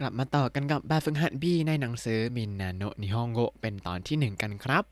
[0.00, 4.84] กลับมาต่อกันกับแบบฝึกหัด B ในหนังสือมินนาโนนิฮงโกเป็นตอนที่ 1 กันครับ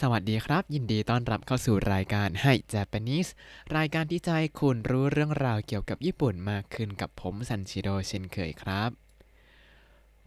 [0.00, 3.30] สวัสดีครับ ยินดีต้อนรับเข้าสู่รายการให้ Japanese
[3.76, 8.90] รายการที่จะให้คุณรู้เรื่องราวเกี่ยวกับญี่ปุ่นมากขึ้นกับผมซันชิโดเช่นเคยครับ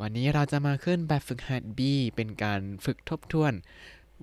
[0.01, 1.79] วันนี้เราจะมาขึ้นแบบฝึกหัด B
[2.15, 3.53] เป็นการฝึกทบทวน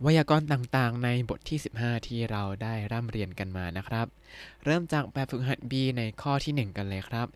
[0.03, 4.07] ไวยากรณ์ต่างๆ ในบทที่ 15 ที่เราได้ร่ำเรียนกันมานะครับ
[4.65, 7.27] เริ่มจากแบบฝึกหัด B ในข้อที่ 1 กันเลยครับ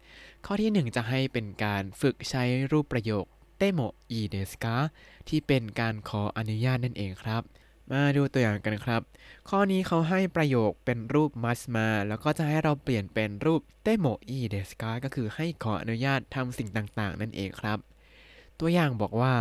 [0.47, 3.25] ข้อที่ 1 จะให้เป็นการฝึกใช้รูปประโยค
[3.59, 4.77] เตโมอีเดสกา
[5.29, 7.43] ที่เป็นการขออนุญาตนั่นเองครับ
[7.91, 9.03] มาดูตัวอย่างกันครับ
[9.49, 17.79] ข้อนี้เขาให้ประโยคเป็นรูปมัสมา แล้วก็จะให้เราเปลี่ยนเป็นรูปเตโมอีเดสกาก็คือให้ขออนุญาตทำสิ่งต่างๆ นั่นเองครับ
[18.61, 19.35] ตัวอย่างบอกว่า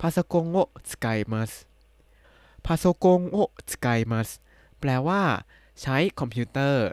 [0.00, 1.52] พาสโกโงะสกายมัส
[2.67, 4.41] を使いますパソコンを使います
[4.79, 5.45] แปลว่า
[5.81, 6.85] ใช้คอมพิวเตอร์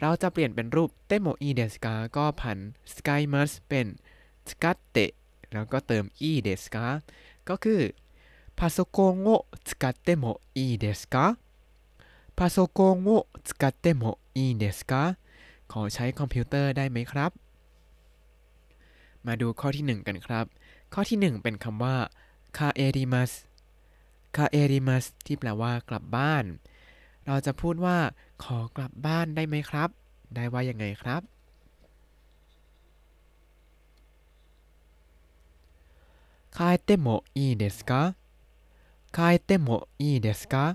[0.00, 2.58] เราจะเปลี่ยนเป็นรูปเตโมอีเดสกาก็ผัน
[2.94, 3.86] sky m u s เป็น
[4.48, 4.98] สกัตเต
[5.52, 6.86] แล้วก็เติมอีเดสกา
[7.48, 7.80] ก็คือ
[8.58, 11.36] パソコンを使ってもいいですか
[12.36, 15.16] パソコンを使ってもいいですか
[15.68, 17.30] ขอใช้คอมพิวเตอร์ได้ไหมครับ
[19.26, 20.46] มาดูข้อที่ 1 กันครับ
[20.94, 21.96] ข้อที่ 1 เป็นคำว่า
[22.56, 23.32] คาเอริมัส
[24.35, 26.45] คาเอริมัสที่แปลว่ากลับบ้าน
[27.25, 27.97] เราจะพูดว่า
[28.43, 29.89] ขอกลับบ้านได้ไหมครับ
[30.35, 31.21] ได้ว่ายังไงครับ
[36.57, 40.65] 帰ってもいいですか 帰ってもいいですか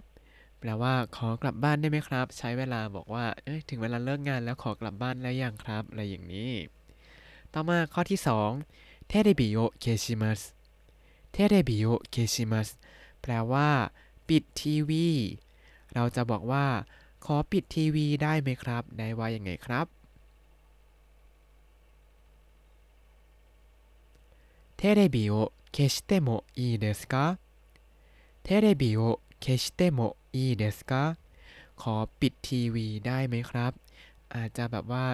[0.59, 3.25] แปลว่าขอกลับบ้านได้ไหมครับ ใช้เวลาบอกว่า
[3.69, 6.53] ถึงเวลาเลิกงานแล้วขอกลับบ้านแล้วยังครับ อะไรอย่างนี้
[7.53, 8.21] ต่อมาข้อที่
[8.65, 10.41] 2 テレビを消します
[11.33, 12.69] テレビを消します
[13.22, 13.70] แปลว่า
[14.30, 15.08] ปิดทีวี
[15.94, 16.66] เราจะบอกว่า
[17.26, 19.86] ขอปิดทีวีได้ไหมครับ ได้ว่ายังไงครับ
[24.78, 25.34] เทเรบิโอ
[25.76, 27.38] 消してもいいですか
[28.44, 31.18] テレビを消してもいいですか
[31.76, 33.74] ขอปิดทีวีได้ไหมครับ
[34.36, 35.06] อาจจะแบบว่า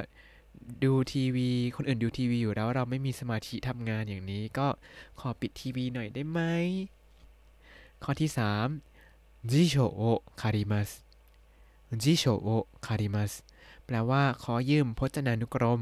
[0.84, 4.68] ดูทีวี คนอื่นดูทีวีอยู่แล้วเราไม่มีสมาธิทำงานอย่างนี้ ก็
[5.19, 6.40] ขอปิดทีวีหน่อยได้ไหม
[8.03, 11.03] ข้อที่3辞書を借ります
[12.02, 13.44] 辞書を借ります
[13.86, 15.81] แปลว่า ขอยืมพจนานุกรม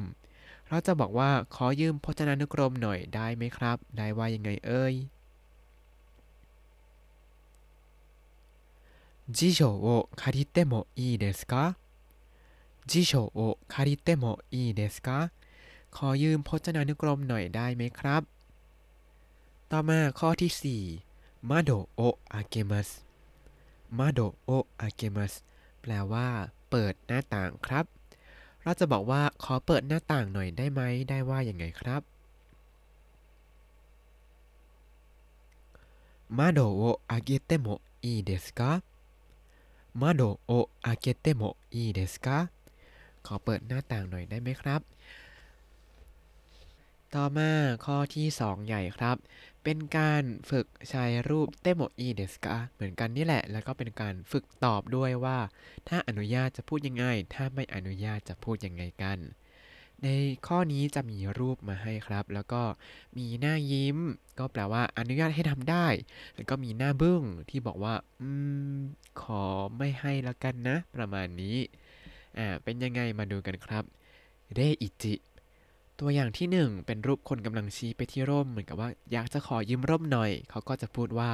[0.67, 4.95] เราจะบอกว่า ขอยืมพจนานุกรมหน่อยได้ไหมครับ ได้ว่ายังไงเอ่ย
[9.37, 11.77] 辞書を借りてもいいですか
[12.85, 15.31] 辞書を借りてもいいですか
[15.91, 18.23] ขอยืมพจนานุกรมหน่อยได้ไหมครับ
[19.71, 20.51] ต่อมาข้อที่
[21.48, 22.00] มาโดโอ
[22.32, 22.88] อาเกมัส
[23.98, 25.32] มาโดโออาเกมัส
[25.80, 26.28] แปลว่า
[26.70, 27.84] เปิดหน้าต่างครับ
[28.62, 32.02] เราจะบอกว่าขอเปิดหน้าต่างหน่อยได้ไหม ได้ว่าอย่างไงครับ
[36.38, 38.70] Mado o agete mo ii desu ka
[40.00, 40.52] Mado อ
[40.90, 41.48] agete mo
[41.80, 42.38] ii desu ka
[43.26, 44.80] ขอเปิดหน้าต่างหน่อยได้ไหมครับ
[47.14, 47.50] ต่อมา
[47.84, 49.16] ข้อที่ 2 ใหญ่ครับ
[49.64, 55.38] เป็นการฝึกใช้รูปเตโมอีเดสกาเหมือนกันนี่แหละ แล้วก็เป็นการฝึกตอบด้วยว่า
[55.88, 59.18] ถ้าอนุญาตจะพูดยังไง ถ้าไม่อนุญาตจะพูดยังไงกัน
[60.02, 60.08] ใน
[60.46, 62.62] ข้อนี้จะมีรูปมาให้ครับ แล้วก็
[63.18, 63.98] มีหน้ายิ้ม
[64.38, 65.86] ก็แปลว่าอนุญาตให้ทำได้
[66.34, 68.28] แล้วก็มีหน้าบึ้งที่บอกว่า อื
[68.76, 68.78] ม
[69.22, 69.44] ขอ
[69.76, 71.56] ไม่ให้แล้วกันนะ ประมาณนี้
[72.38, 73.84] อ่า เป็นยังไงมาดูกันครับ
[74.54, 75.14] เรอิจิ
[76.00, 81.32] ตัวอย่างที่ 1 เป็นรูปคนกำลังชี้ไปที่ร่ม เหมือนกับว่าอยากจะขอยืมร่มหน่อย เขาก็จะพูดว่า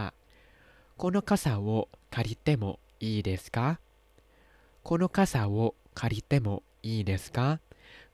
[0.97, 2.65] この傘を借りても
[3.03, 6.49] いいですか この傘を借りても
[6.85, 7.27] いいです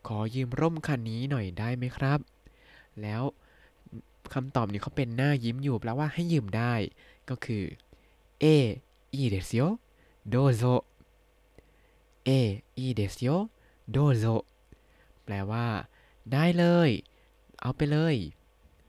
[0.07, 2.19] ขอยืมร่มคันนี้หน่อยได้ไหมครับ
[3.03, 3.23] แล้ว
[4.33, 6.75] คำตอบนี้เขาเป็นหน้ายิ้มอยู่แปลว่าให้ยืมได้
[7.29, 7.65] ก็คือ
[8.41, 8.45] เอ
[9.15, 9.61] อีเดสโย
[10.29, 10.35] โด
[12.25, 12.31] เอ
[12.79, 13.29] อีเดสโย
[13.91, 13.97] โด
[15.25, 15.67] แปลว่า
[16.33, 16.91] ได้เลย
[17.61, 18.17] เอาไปเลย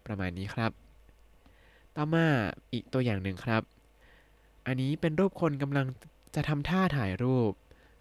[0.05, 0.71] ประมาณนี้ครับ
[1.95, 2.25] ต่อมา
[2.73, 3.63] อีกตัวอย่างหนึ่งครับ
[4.65, 5.87] อันนี้เป็นรูปคนกำลัง
[6.35, 7.51] จะทำท่าถ่ายรูป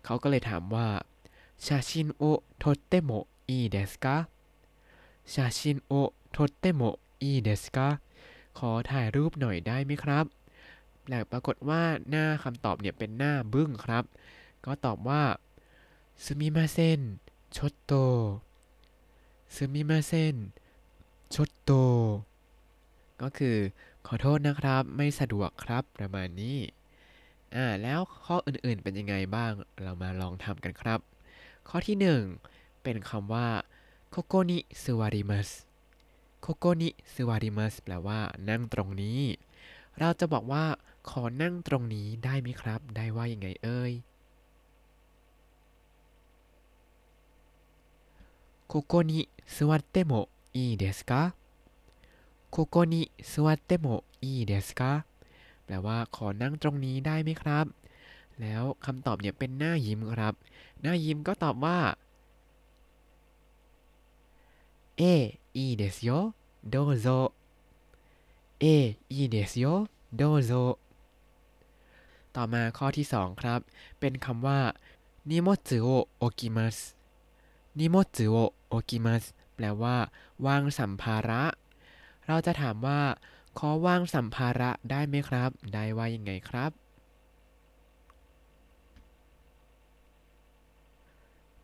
[0.04, 0.88] เขาก็เลยถามว่า
[1.66, 2.22] 写真を撮
[2.62, 3.10] っても
[3.48, 5.92] いいですか 写真を撮
[6.36, 6.82] っても
[7.20, 7.88] いいですか
[8.58, 10.26] ขอถ่ายรูปหน่อยได้ไหมครับ
[11.08, 14.04] แต่ปรากฏว่าหน้าคำตอบเนี่ยเป็นหน้าบึ้งครับ
[14.64, 15.22] ก็ตอบว่า
[16.24, 17.00] すみません
[17.56, 17.92] ちょっと
[19.54, 20.36] すみません
[21.34, 21.70] ちょっと
[23.22, 23.56] ก็คือ
[24.06, 26.58] ขอโทษนะครับ ไม่สะดวกครับประมาณนี้
[27.54, 29.52] อ่า แล้วข้ออื่นๆเป็นยังไงบ้าง
[29.82, 31.00] เรามาลองทำกันครับ
[31.68, 32.22] ข้อที่หนึ่ง
[32.82, 33.48] เป็นคำว่า
[34.10, 35.48] โคโกนิสุวาริมัส
[36.40, 39.20] โคโกนิสุวาริมัสแปลว่า นั่งตรงนี้
[39.98, 40.64] เราจะบอกว่า
[41.10, 43.92] ขอนั่งตรงนี้ได้ไหมครับ ได้ว่ายังไงเอ่ย
[48.66, 51.35] โคโกนิ 座ってもいいですか
[52.49, 55.05] ここに座ってもいいですか
[55.65, 57.65] แปลว่าขอนั่งตรงนี้ได้ไหมครับ
[58.41, 60.33] แล้วคำตอบเนี่ยเป็นหน้ายิ้มครับ
[60.81, 61.79] หน้ายิ้มก็ตอบว่า
[64.97, 65.01] เอ
[65.57, 66.33] いいですよ
[66.73, 67.07] どうぞ
[68.59, 68.65] เอ
[69.09, 69.87] いいですよ
[70.19, 70.77] どうぞ
[72.35, 73.59] ต่อมาข้อที่ 2 ครับ
[73.99, 74.59] เป็นคำว่า
[75.29, 75.87] นิโมจิโอ
[76.19, 76.77] โอกิมัส
[77.79, 78.35] นิโมจิโอ
[78.69, 79.23] โอกิมัส
[79.58, 79.96] แปลว่า
[80.46, 81.42] วางสัมภาระ
[82.26, 83.00] เราจะถามว่า
[83.58, 86.70] ขอวางสัมภาระได้ไหมครับ ได้ว่ายังไงครับ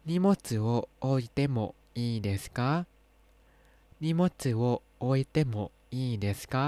[0.09, 1.57] 荷物を置いても
[1.97, 2.71] いいですか 荷
[4.03, 5.55] 物を置いても
[5.93, 6.67] いいですか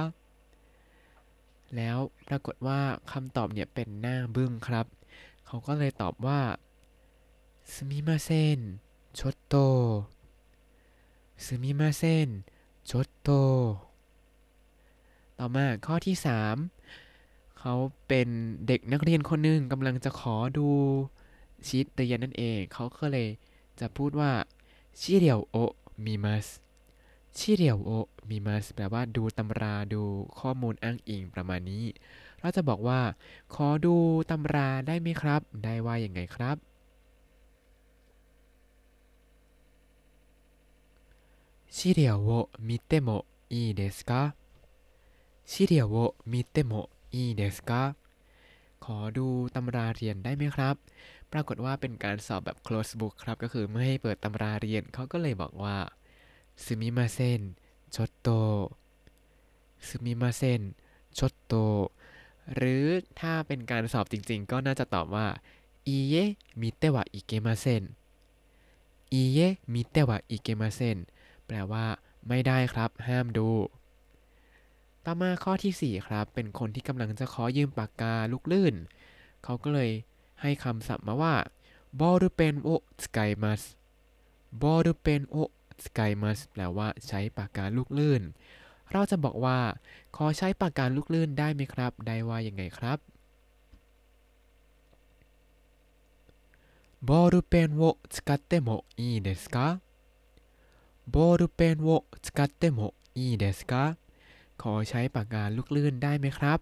[1.77, 2.81] แล้วปรากฏว่า
[3.13, 4.87] คำตอบเนี่ยเป็นหน้าบึ้งครับ
[5.47, 6.41] เขาก็เลยตอบว่า
[7.73, 8.61] สมิมาเซน
[9.19, 9.55] ชดโต
[11.45, 12.29] สมิมาเซน
[12.91, 13.31] ชดโต
[15.39, 16.17] ต่อมาข้อที่
[16.87, 17.75] 3เขา
[18.07, 18.29] เป็น
[18.67, 20.69] เด็กนักเรียนคนหนึ่งกำลังจะขอดู
[21.67, 23.29] ชีตเรียนนั่นเอง เขาก็เลย
[23.81, 24.33] จะพูดว่า
[25.01, 25.57] ชิเรียวโอ
[26.05, 26.47] มีมัส
[27.39, 27.91] ชิเรียวโอ
[28.29, 30.03] มีมัสแปลว่าดูตำราดู
[30.39, 31.85] ข้อมูลอ้างอิงประมาณนี้
[32.41, 33.01] เราจะบอกว่า
[33.55, 33.95] ขอดู
[34.31, 36.57] ตำราได้ไหมครับ ได้ว่าอย่างไงครับ
[41.76, 42.30] ชิเรียวโอ
[42.68, 43.10] มิเตโม
[43.54, 44.34] いいですか
[45.44, 47.96] 資料を見てもいいですか
[48.80, 50.76] ขอดูตำราเรียนได้ไหมครับ
[51.32, 55.78] ปรากฏว่าเป็นการสอบแบบ close book ครับ ก็คือไม่ให้เปิดตำราเรียน เขาก็เลยบอกว่า
[56.64, 57.42] ซึมิมาเซน
[57.96, 58.28] ชดโต
[59.88, 60.62] ซึมิมาเซน
[61.18, 61.54] ชดโต
[62.56, 62.86] หรือ
[63.20, 65.28] ถ้าเป็นการสอบจริงๆ ก็น่าจะตอบว่า
[65.88, 66.16] อีเย
[66.62, 67.84] มิเตวะอิเกมาเซน
[69.14, 69.40] อีเย
[69.74, 70.98] มิเตวะอิเกมาเซน
[71.47, 71.87] แปลว่า
[72.29, 73.49] ไม่ได้ครับ ห้ามดู
[75.05, 78.75] ต่อมาข้อที่ 4 ครับ เป็นคนที่กำลังจะขอยืมปากกาลูกลื่น
[79.45, 79.91] เขาก็เลย
[80.43, 81.35] ให้คำศัพท์มาว่า
[82.01, 83.63] ボールペンを使います
[84.63, 88.23] ボールペンを使います แปลว่าใช้ปากกาลูกลื่น
[88.91, 89.59] เราจะบอกว่า
[90.17, 92.99] ขอใช้ปากกาลูกลื่นได้ไหมครับ ได้ว่ายังไงครับ
[97.09, 98.69] ボールペンを使っても
[98.99, 102.79] いいですか ボールペンを使っても
[103.17, 103.85] いいですか
[104.63, 106.59] ขอใช้ปากกาลูกลื่นได้ไหมครับ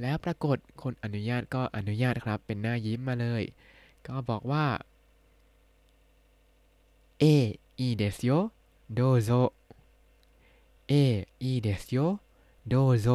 [0.00, 3.42] แล้วปรากฏคนอนุญาตก็อนุญาตครับเป็นหน้ายิ้มมาเลย
[4.06, 4.66] ก็บอกว่า
[7.18, 7.24] เอ
[7.78, 8.30] อีเดสโย
[8.94, 9.30] โดโซ
[10.88, 10.92] เอ
[11.42, 11.98] อีเดสโย
[12.68, 13.06] โดโซ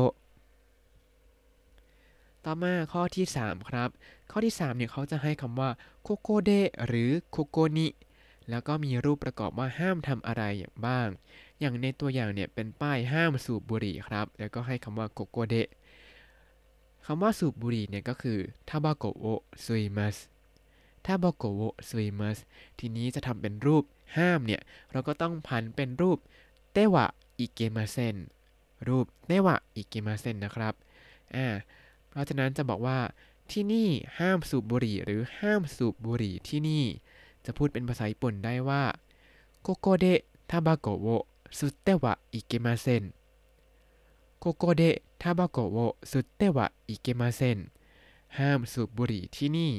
[2.43, 3.89] ต่อมาข้อที่ 3 ครับ
[4.31, 5.69] ข้อที่ 3 เนี่ยเขาจะให้คำว่า
[6.03, 6.51] โคโกเด
[6.85, 7.87] หรือโคโกนิ
[8.49, 11.07] แล้วก็มีรูปประกอบว่าห้ามทำอะไรอย่างบ้าง
[11.59, 15.69] อย่างในตัวอย่างเนี่ยเป็นป้ายห้ามสูบบุหรี่ครับ แล้วก็ให้คำว่าโกโกเดะ
[17.05, 18.39] คำว่าสูบบุหรี่เนี่ยก็คือ
[18.69, 19.25] ทาบาโกโอ
[19.65, 20.17] ซุยมัส
[21.05, 22.37] ทาบาโกโอซุยมัส
[22.79, 23.83] ทีนี้จะทำเป็นรูป
[24.17, 24.61] ห้ามเนี่ย
[24.91, 26.17] เราก็ต้องพันเป็นรูป
[26.73, 27.05] เตวะ
[27.39, 28.15] อิเกมาเซน
[28.87, 30.73] รูปเตวะอิเกมาเซนนะครับ
[31.35, 31.47] อ่า
[32.09, 32.99] เพราะฉะนั้นจะบอกว่า
[33.51, 36.83] ที่นี่ห้ามสูบบุหรี่หรือห้ามสูบบุหรี่ที่นี่
[37.45, 38.83] จะพูดเป็นภาษาญี่ปุ่นได้ว่า
[39.61, 40.19] โกโกเดะ
[40.49, 41.07] ทาบาโกโว
[41.57, 43.03] สุเตวะอิเกมาเซน
[44.39, 45.77] ここでタバコを吸
[46.11, 47.57] ってはいけません
[48.37, 49.73] ห้ามสูบบุหรี่ที่นี่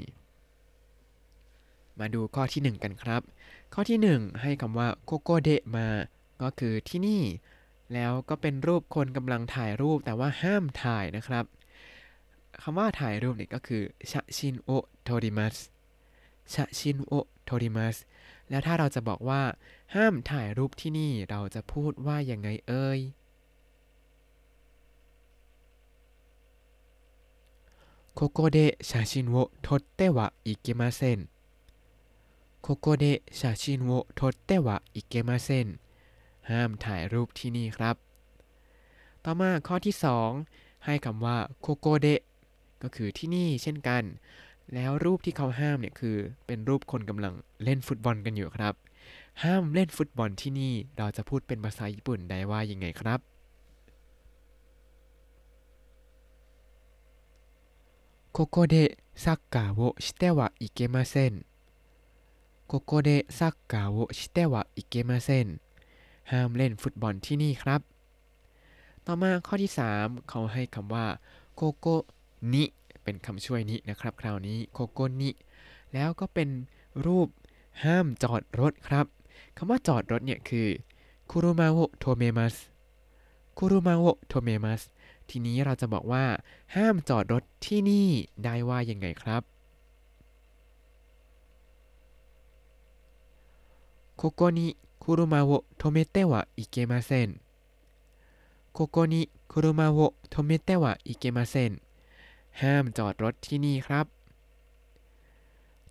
[1.99, 3.23] มาดูข้อที่ 1 กันครับ
[3.75, 5.87] ข้อที่ 1 ให้คำว่า ここで มา
[6.43, 7.23] ก็คือที่นี่
[7.93, 11.45] แล้วก็เป็นรูปคนกำลังถ่ายรูปแต่ว่าห้ามถ่ายนะครับ
[12.63, 14.71] คำว่าถ่ายรูปนี่ก็คือชะชินโอ
[15.03, 15.57] โทริมัส
[16.54, 17.14] ชะชินโอ
[17.46, 17.98] โทริมัส
[18.50, 19.44] แล้วถ้าเราจะบอกว่า
[19.96, 23.02] ห้ามถ่ายรูปที่นี่ เราจะพูดว่าอย่างไงเอ่ย
[28.20, 31.30] ここで写真を撮ってはいけません
[32.66, 35.80] ここで写真を撮ってはいけません
[36.50, 37.96] ห้ามถ่ายรูปที่นี่ครับ
[39.24, 39.96] ต่อมาข้อที่
[40.42, 42.08] 2 ให้คำว่าโคโกเด
[42.82, 44.04] ก็คือที่นี่เช่นกัน
[44.74, 48.74] แล้วรูปที่เขาห้ามเนี่ยคือเป็นรูปคนกำลังเล่นฟุตบอลกันอยู่ครับ
[49.44, 53.20] ห้ามเล่นฟุตบอลที่นี่เราจะพูดเป็นภาษาญี่ปุ่นได้ว่ายังไงครับ
[58.38, 58.76] ここで
[59.24, 61.44] サッカーをしてはいけません
[62.68, 65.60] ここでサッカーをしてはいけません
[66.32, 67.82] ห้ามเล่นฟุตบอลที่นี่ครับ
[69.06, 71.08] ต่อมาข้อที่ 3 เขาให้คำว่า
[71.56, 71.88] โกโก
[72.54, 72.64] นิ
[73.04, 75.30] เป็นคำช่วยนินะครับ คราวนี้โกโกนิ
[75.94, 76.50] แล้วก็เป็น
[77.06, 77.28] รูป
[77.84, 79.06] ห้ามจอดรถครับ
[79.58, 80.68] คำว่าจอดรถเนี่ยคือ
[81.32, 82.56] คุรุมาโอโทเมมัส
[83.58, 84.82] คุรุมาโอโทเมมัส
[85.30, 86.26] ทีนี้เราจะบอกว่า
[86.76, 88.08] ห้ามจอดรถที่นี่
[88.44, 89.44] ได้ว่ายังไงครับ
[94.22, 97.40] ここに車を止めてはいけません
[98.74, 101.82] ここに車を止めてはいけません
[102.61, 104.07] ห้ามจอดรถที่นี่ครับ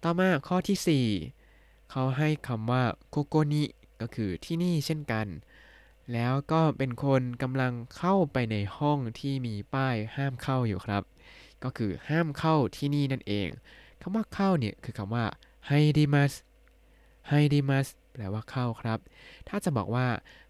[0.04, 1.06] ต่อมาข้อที่
[1.40, 3.64] 4 เขาให้คำว่าโกโกนิ
[4.02, 5.28] ก็คือที่นี่เช่นกัน
[6.14, 11.04] แล้วก็เป็นคนกำลังเข้าไปในห้องที่มีป้ายห้ามเข้าอยู่ครับ
[11.64, 13.48] ก็คือห้ามเข้าที่นี่นั่นเอง
[14.02, 15.26] คำว่าเข้าเนี่ยคือคำว่า
[15.68, 16.34] ไฮดิมัส
[17.30, 19.00] ไฮดิมัสแปลว่าเข้าครับ
[19.48, 20.08] ถ้าจะบอกว่า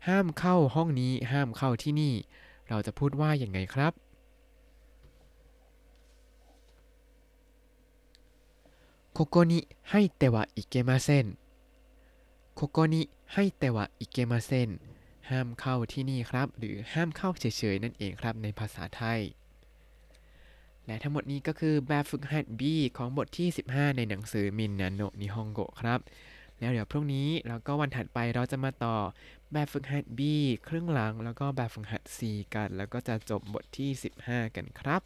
[0.07, 2.13] ห้ามเข้าห้องนี้ห้ามเข้าที่นี่
[2.69, 3.93] เราจะพูดว่าอย่างไงครับ
[9.20, 11.38] ここに入ってはいけません
[12.54, 14.80] ここに入ってはいけません
[15.30, 17.44] ห้ามเข้าที่นี่ครับ หรือห้ามเข้าเฉ
[17.74, 19.20] ยๆนั่นเองครับในภาษาไทย
[20.86, 22.62] และทั้งหมดนี้ก็คือแบบฝึกหัด B
[22.96, 26.00] ของบทที่ 15 ในหนังสือมินนาโนะนิฮงโกะครับ
[26.60, 28.96] แล้วเดี๋ยวพรุ่งนี้แล้วก็วันถัดไปเราจะมาต่อ
[29.52, 30.20] แบบฝึกหัด B
[30.68, 32.18] ครึ่งหลัง แล้วก็แบบฝึกหัด C
[32.54, 33.90] กัน แล้วก็จะจบบทที่
[34.22, 35.02] 15 กันครับ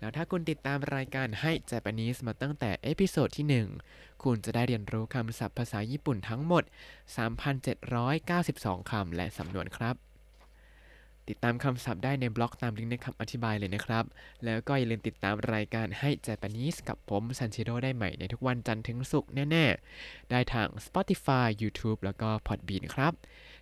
[0.00, 6.64] แล้วถ้าคุณติดตามรายการให้ Japanese มาตั้งแต่เอพิโซดที่ 1 คุณจะได้เรียนรู้คำศัพท์ภาษาญี่ปุ่นทั้งหมด
[8.16, 9.96] 3,792 คำและสำนวนครับ
[11.28, 14.04] ติดตามคำศัพท์ได้ในบล็อกตามลิงก์ในคำอธิบายเลยนะครับ
[14.44, 19.66] แล้วก็อย่าลืมติดตามรายการให้ Japanese กับผมซันชิโร่ได้ใหม่ในทุกวันจันทร์ถึงศุกร์แน่
[19.98, 23.12] ๆ ได้ทาง Spotify YouTube แล้วก็ Podbean ครับ